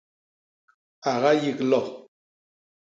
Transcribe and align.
A 1.11 1.13
gayik 1.21 1.59
lo. 1.71 1.81